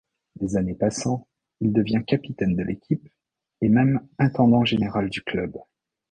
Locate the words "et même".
3.61-4.01